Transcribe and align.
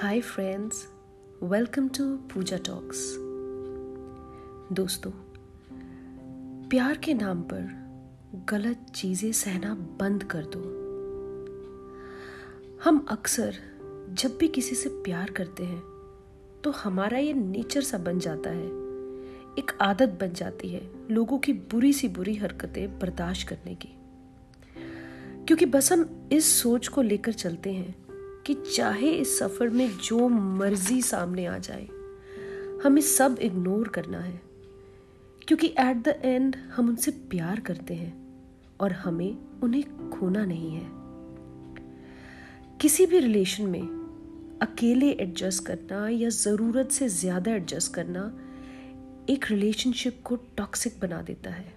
Hi 0.00 0.20
friends 0.20 0.86
welcome 1.42 1.88
to 1.88 2.04
Pooja 2.32 2.56
talks 2.56 2.98
दोस्तों, 4.72 5.10
प्यार 6.68 6.96
के 6.96 7.14
नाम 7.14 7.40
पर 7.42 7.64
गलत 8.48 8.86
चीज़ें 8.94 9.32
सहना 9.32 9.74
बंद 10.00 10.24
कर 10.24 10.44
दो। 10.54 10.60
हम 12.84 13.04
अक्सर 13.10 13.56
जब 14.12 14.36
भी 14.40 14.48
किसी 14.48 14.74
से 14.74 14.88
प्यार 15.04 15.30
करते 15.30 15.64
हैं 15.64 15.82
तो 16.64 16.70
हमारा 16.76 17.18
ये 17.18 17.32
नेचर 17.34 17.82
सा 17.82 17.98
बन 17.98 18.18
जाता 18.18 18.50
है, 18.50 18.66
एक 19.58 19.76
आदत 19.82 20.18
बन 20.20 20.32
जाती 20.32 20.68
है 20.68 20.88
लोगों 21.10 21.38
की 21.38 21.52
बुरी 21.52 21.92
सी 21.92 22.08
बुरी 22.08 22.36
हरकतें 22.36 22.98
बर्दाश्त 22.98 23.48
करने 23.48 23.74
की। 23.74 23.96
क्योंकि 25.46 25.66
बस 25.66 25.92
हम 25.92 26.28
इस 26.32 26.60
सोच 26.62 26.88
को 26.88 27.02
लेकर 27.02 27.32
चलते 27.32 27.72
हैं 27.72 28.07
कि 28.46 28.54
चाहे 28.54 29.10
इस 29.10 29.38
सफ़र 29.38 29.68
में 29.68 29.90
जो 29.98 30.28
मर्ज़ी 30.28 31.02
सामने 31.02 31.46
आ 31.46 31.58
जाए, 31.58 31.88
हमें 32.84 33.02
सब 33.02 33.38
इग्नोर 33.42 33.88
करना 33.88 34.20
है। 34.20 34.40
क्योंकि 35.48 35.66
एट 35.66 35.96
द 35.96 36.20
एंड 36.24 36.56
हम 36.56 36.88
उनसे 36.88 37.10
प्यार 37.10 37.60
करते 37.60 37.94
हैं 37.94 38.12
और 38.80 38.92
हमें 38.92 39.60
उन्हें 39.62 40.10
खोना 40.10 40.44
नहीं 40.44 40.70
है। 40.70 40.86
किसी 42.80 43.06
भी 43.06 43.18
रिलेशन 43.18 43.66
में 43.66 43.98
अकेले 44.62 45.10
एडजस्ट 45.10 45.64
करना 45.66 46.08
या 46.08 46.28
ज़रूरत 46.28 46.90
से 46.90 47.08
ज़्यादा 47.08 47.54
एडजस्ट 47.54 47.94
करना 47.94 48.22
एक 49.30 49.44
रिलेशनशिप 49.50 50.20
को 50.24 50.36
टॉक्सिक 50.36 51.00
बना 51.00 51.22
देता 51.22 51.50
है। 51.50 51.76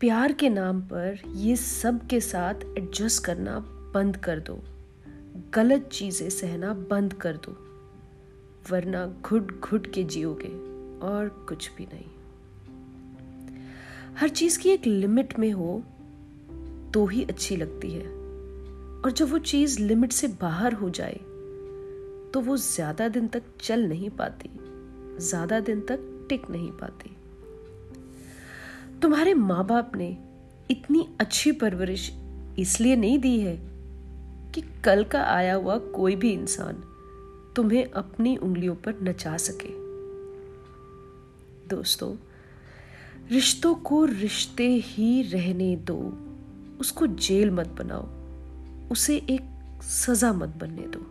प्यार 0.00 0.32
के 0.32 0.48
नाम 0.48 0.80
पर 0.82 1.18
ये 1.26 1.56
सब 1.56 2.06
के 2.06 2.20
साथ 2.20 2.54
एडजस्ट 2.78 3.24
करना 3.24 3.58
बंद 3.94 4.16
कर 4.16 4.38
दो। 4.40 4.58
गलत 5.54 5.88
चीज़ें 5.92 6.28
सहना 6.30 6.72
बंद 6.90 7.12
कर 7.12 7.36
दो, 7.36 7.52
वरना 8.70 9.06
घुट 9.22 9.60
घुट 9.60 9.92
के 9.94 10.04
जियोगे 10.04 10.48
और 11.06 11.28
कुछ 11.48 11.70
भी 11.76 11.84
नहीं। 11.84 12.08
हर 14.16 14.28
चीज़ 14.30 14.58
की 14.58 14.70
एक 14.70 14.86
लिमिट 14.86 15.38
में 15.38 15.50
हो 15.52 15.82
तो 16.94 17.06
ही 17.06 17.24
अच्छी 17.24 17.56
लगती 17.56 17.90
है। 17.90 18.06
और 19.00 19.10
जब 19.10 19.30
वो 19.30 19.38
चीज़ 19.40 19.78
लिमिट 19.80 20.12
से 20.12 20.28
बाहर 20.40 20.72
हो 20.72 20.90
जाए 20.90 21.18
तो 22.34 22.40
वो 22.40 22.56
ज़्यादा 22.56 23.08
दिन 23.08 23.28
तक 23.28 23.42
चल 23.60 23.88
नहीं 23.88 24.10
पाती, 24.10 24.50
ज़्यादा 25.20 25.60
दिन 25.60 25.80
तक 25.80 26.26
टिक 26.28 26.50
नहीं 26.50 26.70
पाती। 26.72 27.16
तुम्हारे 29.02 29.34
माँ 29.34 29.66
बाप 29.66 29.96
ने 29.96 30.16
इतनी 30.70 31.06
अच्छी 31.20 31.52
परवरिश 31.52 32.10
इसलिए 32.58 32.96
नहीं 32.96 33.18
दी 33.18 33.38
है 33.40 33.56
कल 34.84 35.04
का 35.04 35.22
आया 35.22 35.54
हुआ 35.54 35.78
कोई 35.78 36.16
भी 36.16 36.32
इंसान 36.32 36.82
तुम्हें 37.56 37.90
अपनी 37.90 38.36
उंगलियों 38.36 38.74
पर 38.74 38.94
नचा 39.02 39.36
सके। 39.36 39.68
दोस्तों, 41.68 42.16
रिश्तों 43.30 43.74
को 43.74 44.04
रिश्ते 44.04 44.68
ही 44.68 45.22
रहने 45.22 45.76
दो। 45.76 46.18
उसको 46.80 47.06
जेल 47.06 47.50
मत 47.50 47.68
बनाओ। 47.68 48.08
उसे 48.92 49.16
एक 49.16 49.42
सजा 49.82 50.32
मत 50.32 50.48
बनने 50.48 50.82
दो। 50.82 51.06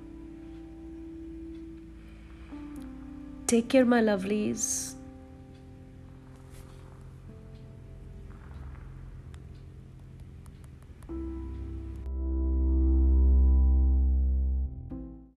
टेक 3.50 3.68
केयर 3.68 3.84
माई 3.84 4.02
लवलीज़ 4.02 4.99